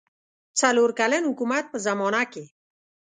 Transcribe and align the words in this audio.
څلور 0.59 0.89
کلن 0.99 1.23
حکومت 1.29 1.65
په 1.71 1.77
زمانه 1.87 2.21
کې. 2.31 2.45